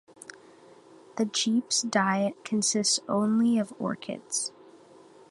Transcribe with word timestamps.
The 1.17 1.25
Jeep's 1.25 1.83
diet 1.83 2.43
consists 2.43 2.99
only 3.07 3.59
of 3.59 3.71
orchids. 3.77 4.51